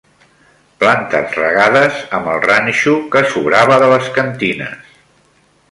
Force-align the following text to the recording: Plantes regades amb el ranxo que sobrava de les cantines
Plantes 0.83 1.35
regades 1.41 1.99
amb 2.19 2.31
el 2.33 2.41
ranxo 2.47 2.95
que 3.17 3.23
sobrava 3.35 3.79
de 3.85 3.91
les 3.95 4.13
cantines 4.19 4.97